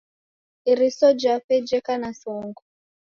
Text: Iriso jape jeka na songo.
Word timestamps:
Iriso 0.71 1.07
jape 1.21 1.55
jeka 1.67 1.93
na 2.01 2.11
songo. 2.21 2.61